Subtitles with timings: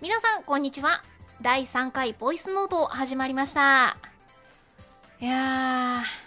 [0.00, 1.04] 皆さんこんにちは。
[1.40, 3.96] 第3回ボイスノート始まりました。
[5.20, 6.21] いやー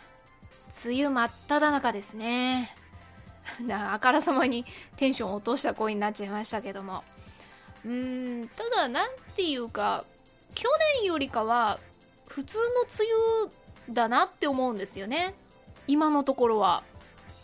[0.84, 2.76] 梅雨真っ只中ですね。
[3.68, 4.66] だからあからさまに
[4.98, 7.04] テンション落とした声になっちゃいましたけども。
[7.86, 10.04] うーんただなんていうか
[10.56, 10.68] 去
[11.00, 11.80] 年よりかは
[12.28, 12.90] 普通の梅
[13.88, 15.36] 雨だなって思うんですよね。
[15.88, 16.84] 今のところは。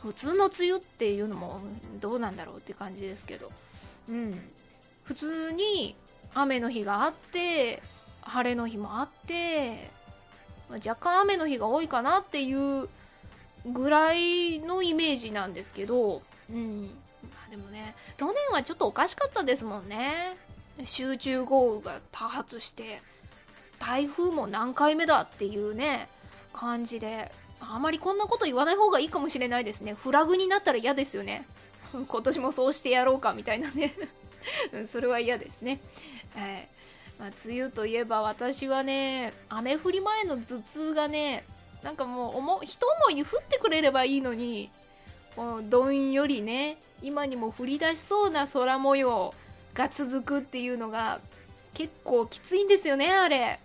[0.01, 1.59] 普通の梅雨っていうのも
[1.99, 3.51] どうなんだろうって感じですけど。
[4.09, 4.51] うん。
[5.03, 5.95] 普通に
[6.33, 7.83] 雨の日があって
[8.21, 9.89] 晴れの日もあって
[10.71, 12.87] 若干雨の日が多いかなっていう
[13.65, 16.87] ぐらいのイメージなんですけど、うん、
[17.49, 20.37] でもね去年はちょっとおかしかったですもんね。
[20.83, 23.01] 集中豪雨が多発して
[23.77, 26.07] 台風も何回目だっていうね
[26.53, 27.31] 感じで。
[27.61, 29.93] あまりこんなこと言わない方がいいかもしれないですね。
[29.93, 31.45] フラグになったら嫌ですよね。
[31.93, 33.93] 今年もそうしてやろうかみたいなね。
[34.87, 35.79] それは嫌ですね。
[36.35, 36.67] はい。
[37.19, 41.43] まあ、梅雨といえば私はね雨降り前の頭痛がね
[41.83, 44.69] なんかもう思一思いに降ってくれればいいのに
[45.35, 49.33] こうどんよりね今にも降り出しそうな空模様
[49.73, 51.19] が続くっていうのが
[51.73, 53.59] 結構きついんですよねあれ。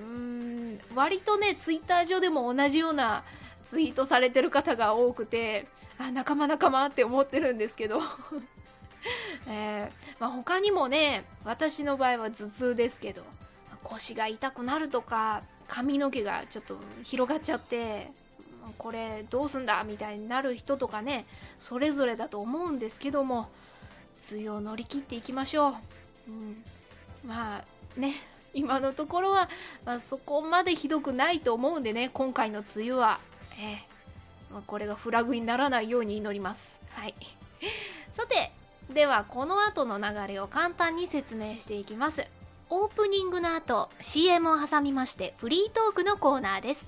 [0.00, 3.22] うん割とねツイッター上でも同じような
[3.62, 5.66] ツイートされてる方が多くて
[5.98, 8.00] あ仲間仲間って思ってるんですけど。
[9.48, 13.22] えー、まあ、他にもね私の場合は頭痛ですけど
[13.82, 18.10] 腰が痛くなるとか髪の毛がちょっと広がっちゃって
[18.76, 21.26] これどうすんだみたいになる人とかね
[21.60, 23.48] それぞれだと思うんですけども
[24.32, 25.72] 梅雨を乗り切っていきましょう、
[26.28, 26.62] うん、
[27.26, 28.14] まあね
[28.52, 29.48] 今のところは、
[29.86, 33.20] まあ、そこまでひどくないと思うんでね今回の梅雨は、
[33.60, 33.90] えー
[34.52, 36.80] まあ、これがフラグにならないように祈ります。
[36.90, 37.14] はい。
[38.10, 38.50] さて
[38.92, 42.26] ではこの後の流れを簡単に説明していきます。
[42.72, 46.86] オープニングの後 CM を挟みましてフリートークのコーナーです。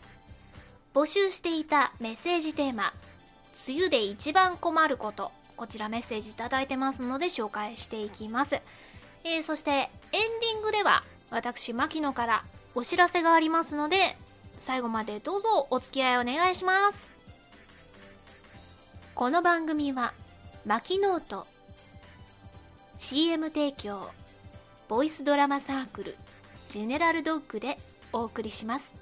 [0.95, 2.93] 募集していたメッセージテーマ
[3.67, 8.61] 「梅雨で一番困ること」こちらメッセージ頂いてますので紹介していきます、
[9.25, 12.45] えー、そしてエンディングでは私牧野から
[12.75, 14.17] お知らせがありますので
[14.61, 17.11] 最後までどうぞお付き合いお願いします。
[19.15, 20.13] この番組は
[20.65, 21.47] 「マキノート
[22.99, 24.09] CM 提供
[24.95, 26.17] ボイスドラマサークル
[26.69, 27.79] ジェネラルドッグで
[28.13, 28.93] お送りします。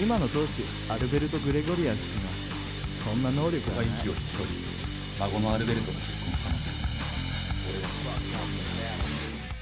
[0.00, 2.30] 今の当主アルベルト・グレゴリアン氏には
[3.06, 3.86] そんな能力はない
[5.18, 6.53] 孫のアルベルトが結婚した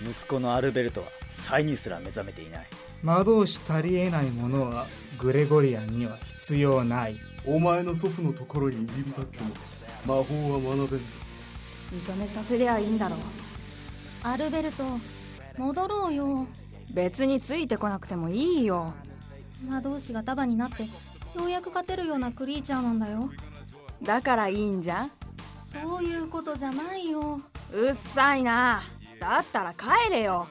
[0.02, 2.66] 息子のアルベルトは才にすら目覚めていない。
[3.02, 4.86] 魔導士足りえないものは
[5.18, 7.18] グレゴリアンには必要ない。
[7.46, 9.54] お前の祖父のところに入り浸っても
[10.06, 11.04] 魔法は学べんぞ。
[11.92, 13.18] 認めさせりゃいいんだろう。
[14.22, 14.84] アルベルト
[15.58, 16.46] 戻ろうよ。
[16.92, 18.92] 別についてこなくてもいいよ。
[19.68, 20.88] 魔導士が束になってよ
[21.44, 23.30] うやく勝てるようなクリーチャーなんだよ。
[24.02, 25.10] だからいいんじゃん。
[25.66, 27.40] そういうことじゃないよ
[27.72, 28.82] うっさいな。
[29.18, 30.48] だったら帰れよ。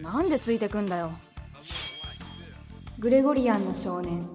[0.00, 1.10] なんでついてくんだよ。
[2.98, 4.28] グレゴリアンの少年。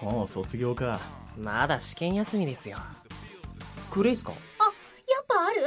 [0.00, 1.00] もう卒業か。
[1.38, 2.78] まだ試験休みですよ。
[3.90, 4.32] クレイスか？
[4.32, 5.62] あやっぱある？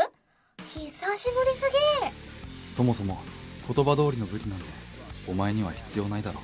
[0.74, 1.71] 久しぶりす
[2.69, 3.19] ぎそもそも
[3.65, 4.65] 言葉通りの武器なんて
[5.27, 6.41] お前には必要ないだろ。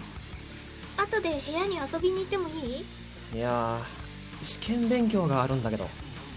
[0.98, 2.52] 後で部屋に遊びに行ってもい
[3.34, 3.38] い？
[3.38, 3.78] いや
[4.42, 5.90] 試験勉強があるんだけど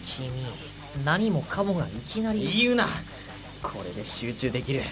[0.05, 0.29] 君
[1.05, 2.61] 何もかもがいきなり。
[2.61, 2.87] 言うな。
[3.63, 4.83] これで集中できる。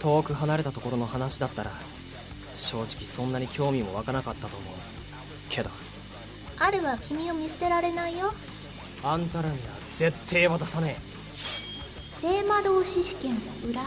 [0.00, 1.72] 遠く離れたところの話だったら
[2.54, 4.74] 正直そんなに興味も湧かなかったと思う。
[5.48, 5.70] けど。
[6.58, 8.32] アルは君を見捨てられないよ。
[9.02, 11.02] あんたらには絶対渡さねえ。
[12.20, 13.82] 聖魔導士試験裏。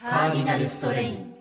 [0.00, 1.34] カーディナルストレイン。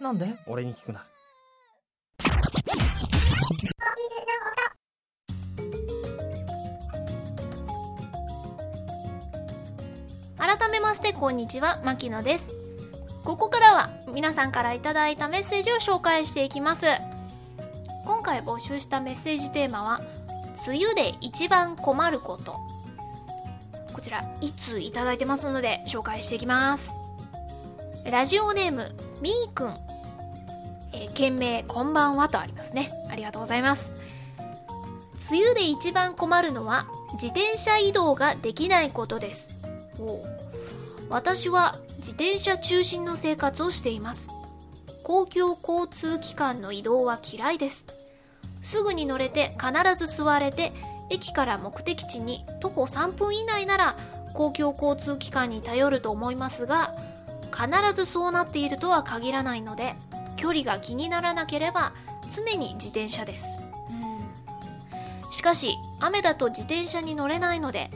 [0.00, 0.36] なんで？
[0.48, 1.06] 俺に聞くな。
[10.72, 12.56] めましてこんにちは牧野です。
[13.24, 16.86] ここからは皆さんからいただいたメッセージを紹介していきます。
[18.06, 20.00] 今回募集したメッセージテーマは
[20.66, 22.56] 梅雨で一番困ること。
[23.92, 26.90] こちらいついただいてますので紹介していきます。
[28.10, 28.90] ラジオネーム
[29.20, 29.74] みーくん、
[30.94, 32.90] えー、件名こんばんはとありますね。
[33.10, 33.92] ありがとうございます。
[35.30, 39.60] 梅雨で一番困るのは自転車移動ができないことです。
[41.12, 44.30] 私は自転車中心の生活をしています。
[45.04, 47.84] 公共交通機関の移動は嫌いです。
[48.62, 50.72] すぐに乗れて必ず座れて
[51.10, 53.96] 駅から目的地に徒歩3分以内なら
[54.32, 56.94] 公共交通機関に頼ると思いますが
[57.54, 59.94] 必ずそうなっているとは限らないので
[60.36, 61.92] 距離が気にならなければ
[62.34, 63.60] 常に自転車です。
[65.30, 67.90] しかし雨だと自転車に乗れないので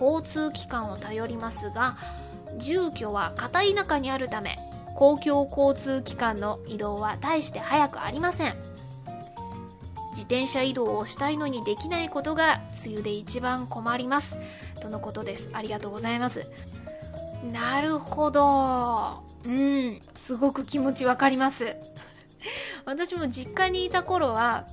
[0.00, 1.96] 交通機関を頼りますが
[2.58, 4.56] 住居は片田舎にあるため
[4.96, 8.54] 公共交通機関の移動は大して早くありません。
[10.10, 14.34] 自転車移動をしたいのにできないことが梅雨で一番困ります。
[14.80, 15.50] とのことです。
[15.52, 16.50] ありがとうございます。
[17.52, 19.22] なるほど。
[19.44, 20.00] うん。
[20.14, 21.76] すごく気持ちわかります。
[22.86, 24.64] 私も実家にいた頃は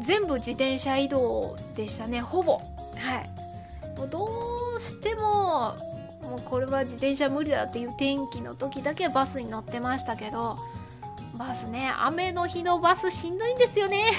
[0.00, 2.20] 全部自転車移動でしたね。
[2.20, 2.52] ほぼ。
[2.54, 3.98] はい。
[3.98, 4.28] もうど
[4.76, 5.74] うしても
[6.44, 10.56] これは自転車無理だっていう天気の時だけバスに乗ってましたけど
[11.36, 14.12] バスね雨の日のバスしんどいんですよね。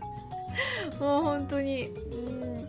[0.98, 1.88] もう本当に。
[1.88, 1.94] う
[2.30, 2.68] ん。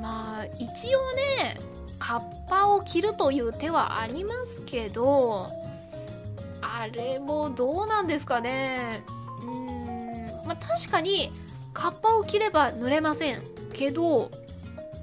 [0.00, 1.58] まあ一応ね
[1.98, 5.48] カッパを着るという手はありますけど
[6.62, 9.02] あれもどうなんですかね。
[9.42, 10.46] うん。
[10.46, 11.32] まあ確かに
[11.72, 13.42] カッパを着れば濡れません
[13.72, 14.30] けど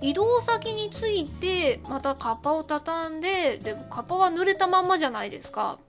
[0.06, 5.80] 移動先に着いてまたカッパを畳んででもカッパは濡れたまんまじゃないですか。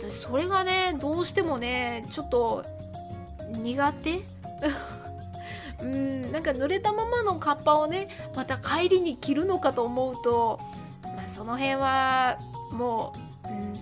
[0.00, 2.64] 私それがねどうしてもねちょっと
[3.52, 4.20] 苦手。
[5.80, 10.58] うんなんか濡れたままのカッパをねまた帰りに着るのかと思うと、
[11.04, 12.40] まあ、その辺は
[12.72, 13.12] も
[13.44, 13.72] う、うん、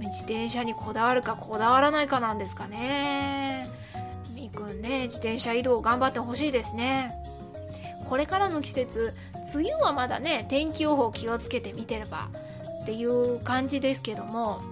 [0.00, 3.66] 自転車にこだわるかこだわらないかなんですかね。
[4.34, 7.27] みーくんね自転車移動頑張ってほしいですね。
[8.08, 9.12] これからの季節
[9.54, 12.28] 梅雨はまだね天気予報気をつけて見てれば
[12.82, 14.62] っていう感じですけども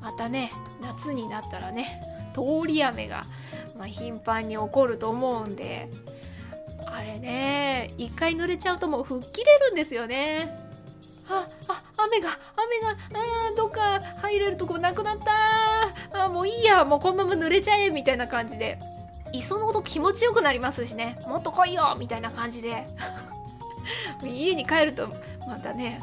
[0.00, 0.50] またね
[0.82, 2.00] 夏になったらね
[2.34, 3.22] 通り雨が、
[3.78, 5.88] まあ、頻繁に起こると思うんで
[6.86, 10.48] あれね一回濡れちゃうともう吹っ切れるんですよね。
[11.28, 15.18] ああ雨が雨があどっか入れるとこなくなっ
[16.12, 18.78] たあもういいやもうこのまま濡れちゃえみたいな感じで。
[19.32, 21.18] いっそのこと気持ちよくなりますしね。
[21.26, 22.86] もっと来いよみたいな感じで。
[24.24, 25.08] 家に帰ると
[25.46, 26.00] またね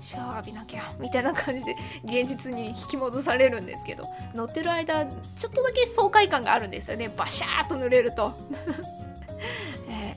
[0.00, 4.04] シャワー浴びなきゃみたいな感じで現実に引き戻されるんですけど。
[4.34, 7.10] 乗ってる間ちょっとだけ爽快感があるんですよね。
[7.16, 8.32] バシャーっと濡れると、
[9.88, 10.16] え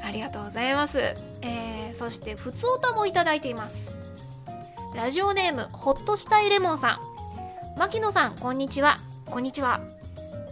[0.00, 3.96] ー、ありがとうございます、えー、そしてふつおたもいただいています。
[4.94, 7.00] ラジオネームほっとしたいレモンさ
[7.76, 7.78] ん。
[7.78, 8.98] 牧野さんこんにちは。
[9.26, 9.80] こんにちは。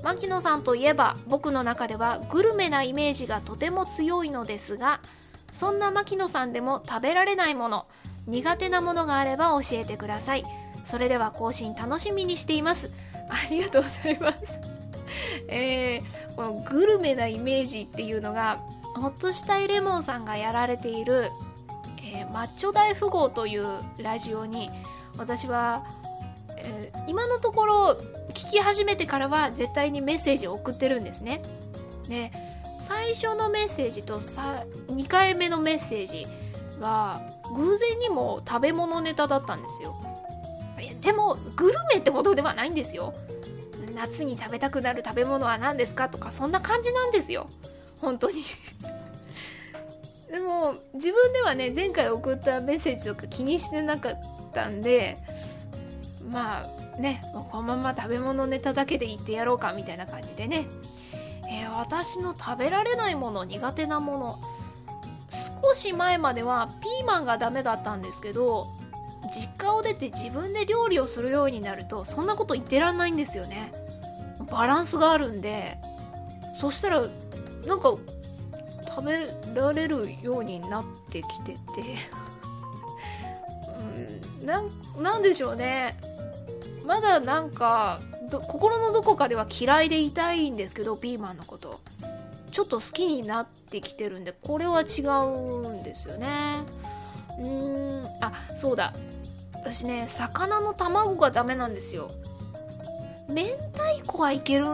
[0.03, 5.01] 牧野さんといえば僕の中ではグルメなイメージがとても強いのですが
[5.53, 7.87] そんな牧野さんでも食べられないもの
[8.27, 10.45] 苦手なものがあれば教えてください。
[10.87, 12.93] それでは更新楽しみにしています。
[13.29, 14.59] ありがとうございます。
[15.49, 18.59] えー、このグルメなイメージっていうのが
[18.95, 21.31] ほっとしたいレモンさんがやられている、
[21.99, 23.67] えー、マッチョ大富豪という
[23.99, 24.71] ラジオに
[25.17, 25.85] 私は、
[26.65, 27.97] えー、今のところ
[28.31, 31.43] 聞き始めてからは絶対にメッセージを送ってるんですね。
[32.09, 32.33] で
[32.87, 36.27] 最初のメッセージとさ2回目のメッセージ
[36.81, 37.21] が
[37.55, 39.95] 偶然にも食べ物ネタだったんですよ。
[41.01, 43.15] でもグルメってほどではないんですよ。
[43.95, 47.49] 夏に食べたくなる食べ物は何ですかとかそんな感じなんですよ。
[48.01, 48.45] 本当に。
[50.31, 54.21] でも自分ではね前回送ったメッセージとか気にしてなかっ
[54.55, 55.17] たんで
[56.31, 57.21] まあね
[57.51, 60.67] このまま食べ物ネタだけで言ってやろうかみたいな感じでね、
[61.51, 64.41] えー、私の食べられないもの苦手なもの。
[65.63, 68.67] 少し前まではピーマンがダメだったんですけど
[69.33, 73.73] 実家を出て自分で料理をするようになるとそんなこと言ってらんないんですよね。
[74.51, 75.79] バランスがあるんで。
[76.61, 77.03] そしたら
[77.67, 77.95] なんか
[78.87, 81.59] 食べられるようになってきてて。
[84.41, 84.63] うんな
[85.01, 85.99] なんでしょうね。
[86.87, 88.01] まだなんか
[88.49, 91.81] 心のどこかでは嫌いでいたいんですけどピーマンのこと。
[92.51, 96.29] ちょっと好きになってきてるんでこれは違うんですよね。
[97.39, 98.93] うーんあそうだ。
[99.55, 102.11] 私ね魚の卵がダメなんですよ。
[103.29, 104.65] 明太子はいける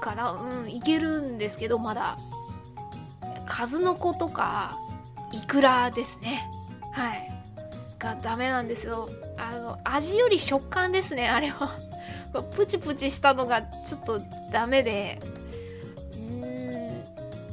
[0.00, 0.32] かな？
[0.32, 2.18] うんいけるんですけどまだ。
[3.46, 4.76] 数の子とか
[5.32, 6.48] イクラですね。
[6.92, 7.27] はい。
[8.14, 9.08] がダメなんですよ。
[9.36, 11.78] あの味より食感ですねあれは。
[12.56, 14.20] プチプチしたのがちょっと
[14.52, 15.20] ダメで。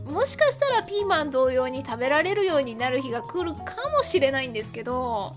[0.08, 0.14] うん。
[0.14, 5.34] もしかしたらピーマン同様に食べられるようになる日が来るかもしれないんですけど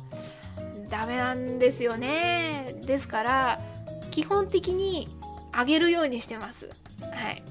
[0.91, 2.75] ダメなんですよね。
[2.87, 3.61] ですから
[4.11, 5.09] 基本的に
[5.53, 6.69] あげるようにしてます。
[7.01, 7.43] はい。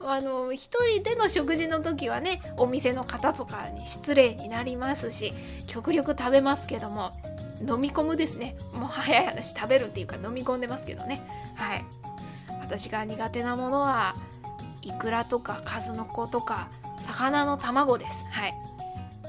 [0.00, 5.32] あの一人での食事の時はねお店の方とかに失礼になりますし
[5.66, 7.12] 極力食べますけども
[7.60, 8.54] 飲み込むですね。
[8.74, 11.22] もう早い話食べるっていうか飲み込んでますけどね。
[11.54, 11.84] はい。
[12.60, 14.14] 私が苦手なものは
[14.82, 16.68] イクラとか数の子とか
[17.06, 18.26] 魚の卵です。
[18.30, 18.54] はい。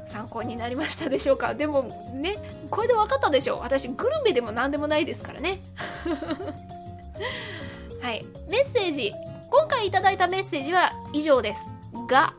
[0.08, 1.54] 参考になりましたでしょうか？
[1.56, 1.84] でも
[2.14, 2.36] ね
[2.70, 3.60] これで分かったでしょう。
[3.62, 5.60] 私グルメでも何でもないですからね。
[8.02, 8.26] はい。
[8.50, 9.14] メッセージ
[9.50, 11.68] 今回いただいたメッセージは以上です。
[12.08, 12.34] が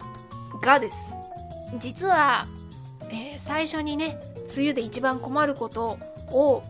[0.62, 1.14] がです。
[1.78, 2.46] 実は、
[3.10, 4.18] えー最初にね
[4.56, 5.98] 梅雨で一番困ること
[6.30, 6.62] を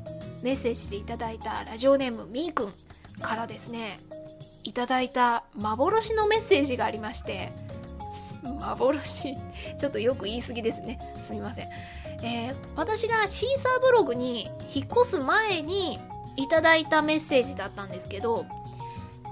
[0.43, 2.73] メッセージでいただいたラジオネームみーくん
[3.21, 3.99] からですね
[4.65, 7.51] いただいた幻のメッセージがありまして
[8.43, 9.35] 幻？
[9.79, 10.99] ちょっとよく言い過ぎですね。
[11.25, 11.69] すみません、
[12.23, 15.99] えー私がシーサーブログに引っ越す前に
[16.37, 18.47] いただいたメッセージだったんですけど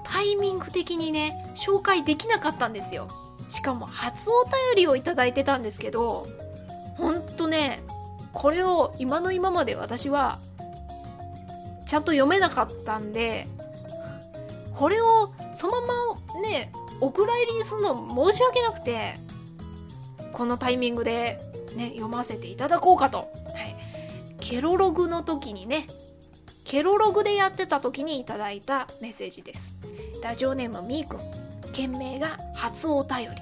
[0.09, 3.07] タイミング的にね紹介できなかったんですよ。
[3.49, 6.27] しかも初お便りをいただいてたんですけど
[6.95, 7.79] ほんとね
[8.33, 10.39] これを今の今まで私は
[11.85, 13.47] ちゃんと読めなかったんで
[14.73, 15.87] これをそのま
[16.35, 19.15] まねお蔵入りにするの申し訳なくて
[20.33, 21.39] このタイミングで
[21.75, 23.75] ね読ませていただこうかと、はい、
[24.39, 25.87] ケロログの時にね
[26.67, 29.77] ケロログでやってた時にいただいたメッセージです。
[30.21, 31.71] ラジオネームみーくん。
[31.71, 33.41] 件名が初お便り。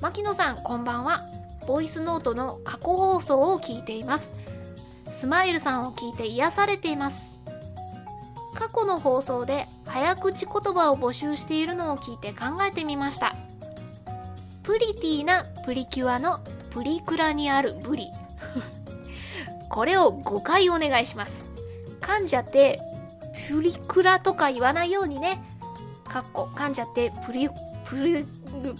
[0.00, 1.24] 牧野さんこんばんは。
[1.66, 4.30] ボイスノートの過去放送を聞いています。
[5.18, 7.40] スマイルさんを聞いて癒されています。
[8.54, 13.34] 過去の放送で早口言葉を募集しているのを聞いて考えてみました。
[14.62, 16.38] プリティなプリキュアの
[16.70, 18.06] プリクラにあるブリ。
[19.68, 21.39] これを5回お願いします。
[22.10, 22.80] 噛んじゃって
[23.48, 25.40] プリクラとか言わないようにね。
[26.04, 27.48] かっこ噛んじゃってプリ
[27.84, 28.24] プリ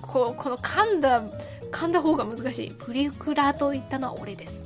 [0.03, 1.23] ここの噛んだ
[1.71, 2.71] 噛んだ方が難しい。
[2.73, 4.63] プリクラと言ったのは俺です。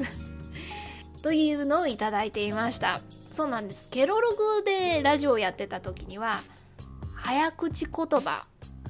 [1.22, 3.00] というのをいただいていました。
[3.30, 3.86] そうなんです。
[3.90, 6.40] ケロログでラジオをやってた時には
[7.14, 8.46] 早口言葉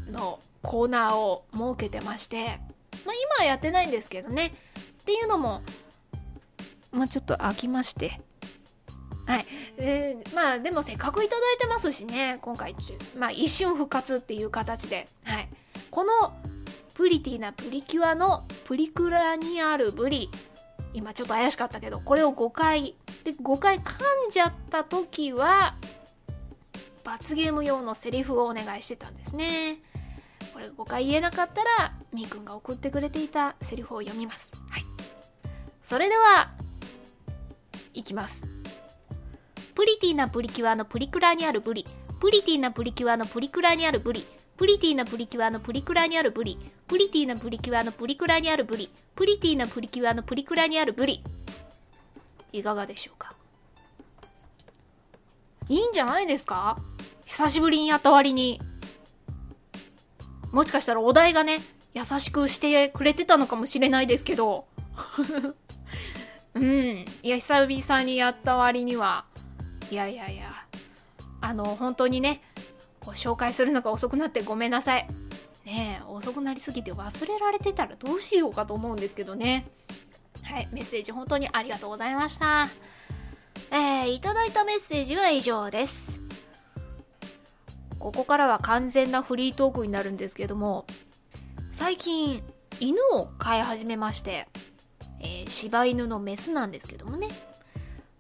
[0.09, 2.61] のコーナーを設けてまして
[3.05, 4.55] まあ今はやってないんですけどね。
[5.01, 5.63] っていうのも
[6.93, 8.21] まあちょっと飽きまして、
[9.77, 12.75] えーまあでもせっかくいただいてますしね今回
[13.17, 15.49] まあ一瞬復活っていう形で、はい、
[15.91, 16.13] この
[16.95, 20.31] プリティなプリキュアのプリクラにあるブリ。
[20.93, 23.95] 今ちょっと怪しかったけどこれを5回で5回噛
[24.29, 25.75] んじゃった時は
[27.03, 29.79] 罰ゲーム用のセリフをお願いしてたんですね。
[30.53, 34.53] これ5回言えなかったらみーくんが送ってくれていたセリフを読みます。
[34.71, 34.85] はい。
[35.83, 36.53] それでは
[37.93, 38.49] いきます。
[39.75, 41.85] プリティなプリキュアのプリクラにあるブリ。
[42.21, 44.25] プリティなプリキュアのプリクラにあるブリ。
[44.57, 46.59] プリティなプリキュアのプリクラにあるブリ。
[46.87, 48.89] プリティなプリキュアのプリクラにあるブリ。
[49.17, 51.23] プリティなプリキュアのプリクラにあるブリ。
[52.53, 53.35] いかがでしょうか？
[55.69, 56.79] いいんじゃないですか？
[57.27, 58.61] 久しぶりにやった割に。
[60.53, 61.61] もしかしたらお題がね
[61.95, 64.67] 優しくしてくれてたのかもしれないですけど。
[66.55, 67.05] うん。
[67.25, 69.25] いや久々にやった割には
[69.91, 70.53] いやいやいや。
[71.41, 72.41] あの本当にね
[73.01, 75.07] こう紹介するのが遅くなってごめんなさい。
[75.65, 79.67] ね遅くなりすぎて忘れられてたらどうしようかと思うんですけどね。
[80.43, 82.69] はいメッセージ本当にありがとうございました。
[83.71, 86.21] えー、いただいたメッセージは以上です。
[87.99, 90.85] ここからは完全なフリートークになるんですけども
[91.71, 92.43] 最近
[92.79, 94.47] 犬を飼い始めまして、
[95.21, 97.29] えー柴犬のメスなんですけどもね。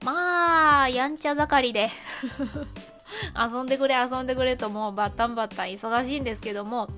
[0.04, 1.90] まあやんちゃ盛りで。
[3.38, 6.88] 遊んでくれ遊んでくれともうバッタンバッタン忙しいんですけども。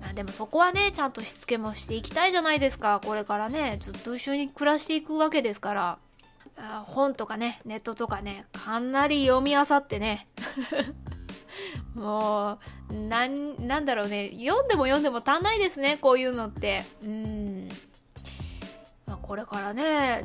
[0.00, 3.00] まあでもそこはねちゃんとしつけもしていきたいじゃないですか。
[3.04, 5.98] これからねずっと一緒に暮らしていくわけですから。
[6.86, 10.28] 本とかねネットとかねかなり読み漁ってね。
[11.94, 12.58] も
[12.90, 14.30] うなんなんだろうね。
[14.32, 16.84] 読んでも読んでも足んないですねこういうのって。
[17.02, 17.68] うん、
[19.06, 20.24] まあ、これからね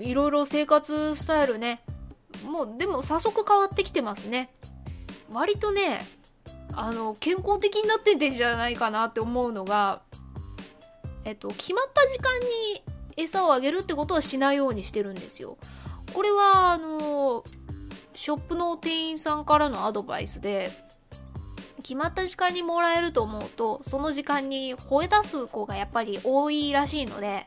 [0.00, 1.82] いろいろ生活スタイルね。
[2.44, 4.50] もうでも早速変わってきてますね。
[5.30, 6.04] 割とね
[6.72, 10.02] あの健康的になってんじゃないかなって思うのが
[11.24, 12.82] えっと決まった時間に
[13.16, 15.58] 餌をあげるってことはしないようにしてるんですよ。
[16.14, 17.44] これはあの
[18.14, 20.70] ショップの店員さんからのアドバイスで
[21.82, 27.46] 決まった時間にもらえると思うとその時間に吠え出す子がやっぱり多いらしいので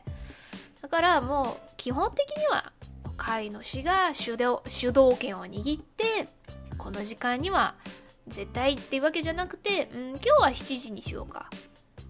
[0.84, 2.70] だからもう基本的には
[3.16, 6.28] 飼い主が主導主導権を握って
[6.76, 7.74] この時間には
[8.28, 11.48] 絶対っていうわけじゃなくて、うん、今日は7時にしようか。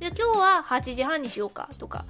[0.00, 2.04] じゃ今日は8時半にしようかとか。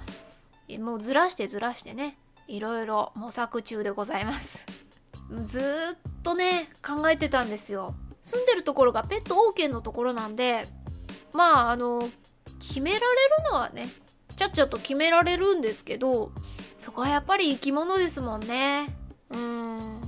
[0.79, 2.17] もうずらしてずらしてね。
[2.47, 4.65] いろいろ模索中でございます。
[5.45, 7.93] ずっとね考えてたんですよ。
[8.23, 10.65] 住んでるところがペット OK のところなんで
[11.31, 12.09] まああの
[12.57, 13.87] 決められるのはね
[14.35, 16.31] ちゃっちゃと決められるんですけど
[16.79, 18.95] そこはやっぱり生き物ですもんね。
[19.31, 20.01] うん。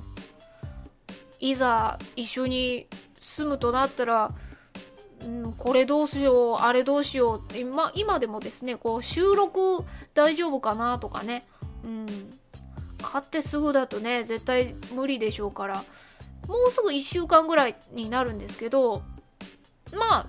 [1.40, 2.88] いざ一緒に
[3.22, 4.32] 住むとなったら、
[5.22, 11.48] うん、これどうしようあれどうしようって今今でもですねこう収録大丈夫かなとかね。
[11.84, 12.06] うん。
[13.02, 15.84] 買ってすぐだとね絶対無理でしょうから。
[16.48, 19.04] もうすぐ1週間ぐらいになるんですけど
[19.92, 20.28] まあ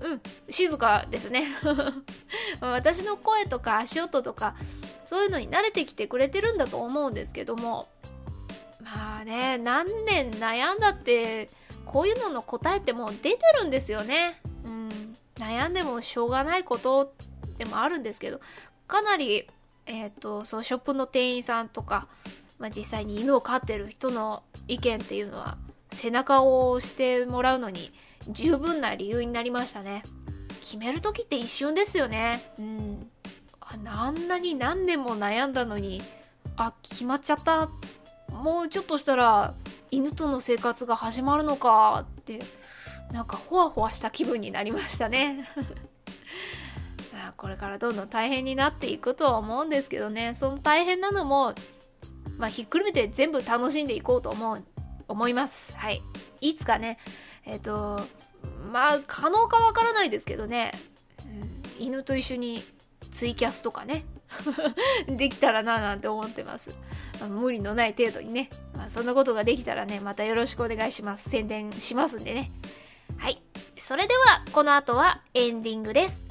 [0.00, 1.46] うん静かですね。
[2.60, 4.54] 私の声とか足音とか
[5.04, 7.88] そういうのに慣れてきてくれてるんだと思うんですけども。
[8.80, 11.50] まあね何年悩んだって
[11.84, 14.40] こういうのの答えってもう出てるんですよね。
[14.64, 17.12] うん、悩んでもしょうがないこと
[17.58, 18.40] でもあるんですけど。
[18.88, 19.46] かなり、
[19.86, 22.08] えーと、そうショップの店員さんとか、
[22.58, 25.58] まあ、実際に犬を飼ってる人の意見っていうのは
[25.92, 27.92] 背中を押してもらうのに
[28.30, 30.02] 十分な理由になりましたね。
[30.60, 32.52] 決める時って一瞬ですよね。
[32.58, 33.10] うん。
[33.86, 36.00] あんなに何年も悩んだのに
[36.56, 37.68] あ決まっちゃった
[38.32, 39.54] もうちょっとしたら
[39.90, 42.40] 犬との生活が始まるのかって
[43.12, 45.48] なんかホワホワした気分になりましたね
[47.36, 51.54] これからどんどん大変になっていくとは思うんですけどねその大変なのも、
[52.36, 54.64] まあ、ひっくるめて全部楽しんでいこうと思う
[55.06, 56.02] 思いますはい
[56.40, 56.98] いつかね
[57.48, 58.00] えっ、ー、と
[58.72, 60.72] まあ可能かわからないですけどね、
[61.78, 62.62] うん、犬と一緒に
[63.10, 64.04] ツイキャスとかね
[65.08, 66.76] できたらななんて思ってます
[67.26, 71.28] 無理のない程度にね、まあ、そんなことができたらね、またよろしくお願いします。
[71.28, 72.52] 宣伝しますんでね。
[73.16, 73.42] はい。
[73.76, 76.27] それでは、この後はエンディングです。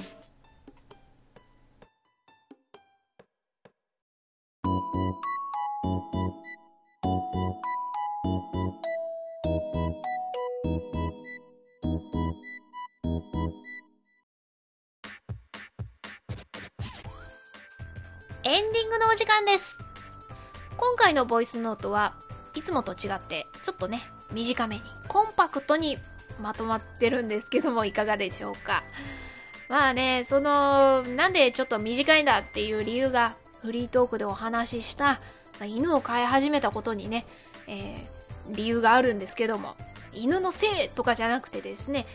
[18.50, 19.78] エンディングのお時間です。
[20.78, 22.14] 今回のボイスノートは
[22.56, 25.98] いつもと違ってちょっとね短めにコンパクトに
[26.42, 28.86] まとまってるんですけどもいかがでしょうか。
[29.68, 35.20] まあねそのなんでちょっと短いんだっていう理由がフリートークでお話しした、
[35.60, 37.26] ま、犬を飼い始めたことにね、
[37.68, 39.76] えー、理由があるんですけども
[40.14, 42.06] 犬のせいとかじゃなくてですね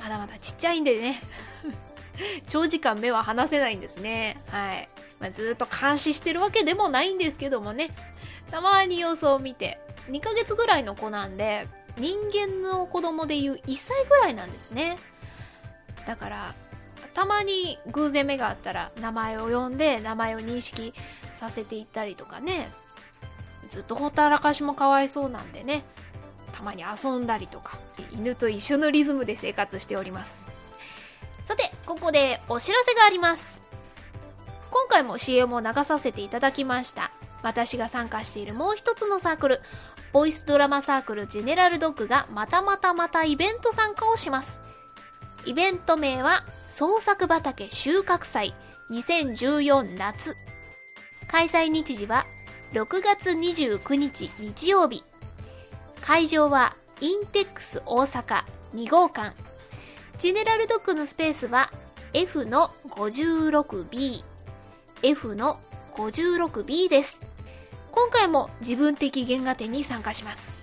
[0.00, 1.20] まだまだちっちゃいんでね
[2.48, 4.38] 長時間目は離せないんですね。
[4.50, 4.88] はい。
[5.20, 7.90] まあ、ずっと監視してるわけでもないんですけどもね。
[8.50, 9.78] たまに様子を見て
[10.08, 14.96] 2ヶ月ぐらいの子なんで人間の子供でいう1歳ぐらいなんですね。
[16.06, 16.54] だから
[17.14, 20.94] たまに偶然目があったら名前を呼んで名前を認識
[21.36, 22.68] させていったりとかね。
[23.68, 25.84] ずっとほったらかしもかわいそうなんでね。
[26.52, 27.78] たまに遊んだりとか。
[28.12, 30.44] 犬と一緒のリズムで生活しております。
[31.44, 33.59] さてここでお知らせがあります。
[34.80, 37.12] 今回も CM を流させていただきました。
[37.42, 39.60] 私が参加しているもう一つのサークル
[40.12, 44.58] ボイスドラマサークルジェネラルドッグがまたまたまたイベント参加をします。
[45.44, 48.54] イベント名は創作畑収穫祭
[48.90, 50.34] 2014夏。
[51.28, 52.24] 開催日時は
[52.72, 55.04] 6月29日日曜日。
[56.00, 59.36] 会場はインテックス大阪2号館。
[60.18, 61.70] ジェネラルドッグのスペースは
[62.14, 64.29] F の 56B
[65.02, 65.58] F の
[65.94, 67.20] 56B です。
[67.90, 70.60] 今回も自分的原画展に参加します。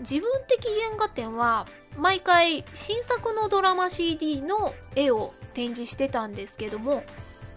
[0.00, 7.04] 自分的原画展は毎回新作のドラマ CD の絵を展示してたんですけども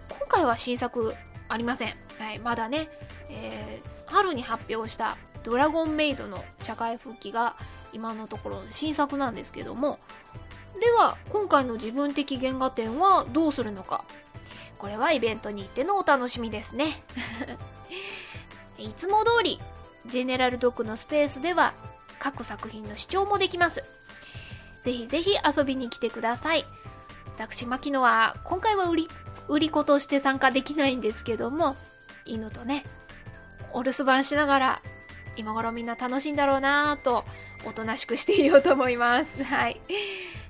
[0.10, 1.16] 今回は新作
[1.48, 2.90] ありません、はい、まだね、
[3.30, 7.56] えー、春に発表した「ドラゴンメイド」の社会復帰が
[7.94, 10.00] 今のところ新作なんですけども
[10.80, 14.04] では今回の自分的原画展はどうするのか
[14.84, 17.02] これはイベントに行ってのお楽しみですね。
[18.78, 19.62] いつも通り
[20.08, 21.74] ジェネラルドッグのスペースでは
[22.20, 23.82] 各作品の視聴もできます。
[24.82, 26.66] ぜひぜひ遊びに来てください。
[27.34, 29.08] 私牧野は今回は売り
[29.48, 31.78] 売り子として参加できないんですけども
[32.26, 32.84] 犬とね
[33.72, 34.82] お留守番しながら
[35.38, 37.24] 今頃みんな楽しいんだろうなぁと
[37.66, 39.46] おとなしくしていようと思います。
[39.46, 39.80] はい。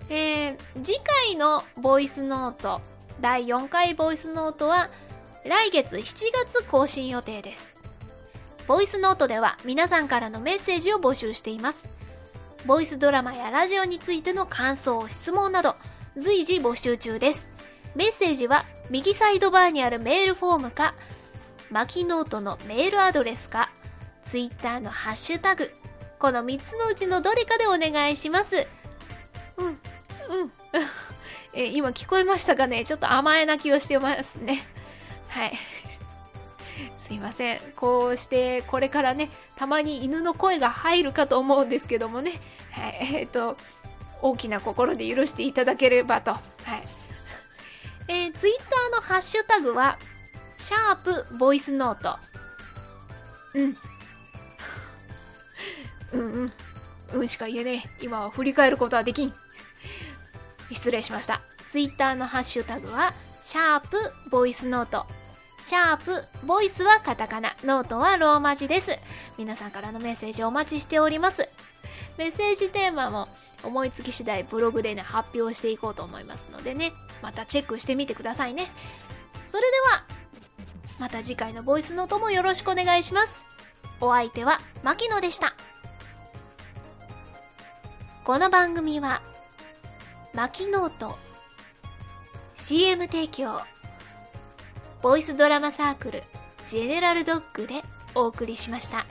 [0.10, 2.82] えー、次回のボイスノート
[3.22, 4.90] 第4回ボイスノートは
[5.46, 7.74] 来月7月更新予定です。
[8.68, 11.88] ボイスノートでは皆さんからのメッセージを募集しています。
[12.66, 15.76] ボイスドラマやラジオについての感想質問など
[16.16, 17.50] 随時募集中です。
[17.96, 20.96] メッセージは右サイドバーにあるメールフォームか
[21.70, 23.70] マキノートのメールアドレスか
[24.26, 25.72] ツイッターのハッシュタグ
[26.20, 28.66] この3つのうちのどれかでお願いします。
[29.58, 30.52] うんうん。
[31.56, 32.86] え今聞こえましたかね？
[32.86, 34.64] ちょっと甘え泣きをしてますね。
[35.30, 35.58] はい。
[36.98, 37.60] すいません。
[37.76, 42.40] こうしてこれからねたまに犬の声が入るかと思うんですけどもね。
[42.72, 42.98] はい。
[43.16, 43.58] えっ、ー、と
[44.22, 46.32] 大きな心で許していただければと。
[46.32, 46.42] はい。
[48.08, 49.98] えー、ツイッターのハッシュタグは
[50.58, 52.18] シャープボイスノート。
[53.54, 53.78] うん。
[56.14, 56.54] うんうん。
[57.14, 58.06] うんしか言えねえ。
[58.06, 59.34] 今は振り返ることはできん。
[60.72, 61.42] 失礼しました。
[61.72, 63.98] ツイッターのハッシュタグはシャープ
[64.30, 65.06] ボイスノート。
[65.66, 67.56] シャープボイスはカタカナ。
[67.64, 68.98] ノートはローマ字です。
[69.38, 71.50] 皆さんからのメッセージお待ちしております。
[72.18, 73.28] メッセージテーマも
[73.64, 76.94] 思いつき次第ブログでね発表していこうと思いますのでね。
[77.22, 78.68] またチェックしてみてくださいね。
[79.48, 80.04] それでは
[81.00, 83.44] また次回のボイスノートもよろしくお願いします。
[84.00, 85.56] お相手は牧野でした。
[88.26, 89.22] この番組は
[90.36, 91.16] マキノート
[92.56, 93.52] CM 提供
[95.04, 96.24] ボイスドラマサークル
[96.66, 97.84] ジェネラルドッグで
[98.16, 99.06] お送りしました。